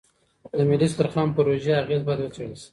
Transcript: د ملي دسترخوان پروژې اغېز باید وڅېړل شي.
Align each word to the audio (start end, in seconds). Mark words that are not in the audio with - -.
د 0.57 0.59
ملي 0.69 0.87
دسترخوان 0.89 1.27
پروژې 1.37 1.71
اغېز 1.81 2.01
باید 2.05 2.21
وڅېړل 2.23 2.55
شي. 2.61 2.67